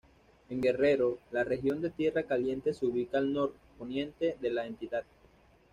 En 0.49 0.61
Guerrero, 0.61 1.19
la 1.29 1.43
región 1.43 1.79
de 1.79 1.91
Tierra 1.91 2.23
Caliente 2.23 2.73
se 2.73 2.87
ubica 2.87 3.19
al 3.19 3.31
nor-poniente 3.31 4.35
de 4.41 4.49
la 4.49 4.65
entidad. 4.65 5.03